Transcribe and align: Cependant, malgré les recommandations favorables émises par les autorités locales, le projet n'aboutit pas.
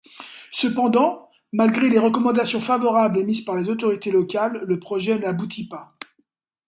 Cependant, 0.51 1.29
malgré 1.53 1.87
les 1.87 1.99
recommandations 1.99 2.59
favorables 2.59 3.19
émises 3.19 3.45
par 3.45 3.55
les 3.55 3.69
autorités 3.69 4.09
locales, 4.09 4.63
le 4.65 4.79
projet 4.79 5.19
n'aboutit 5.19 5.67
pas. 5.67 5.93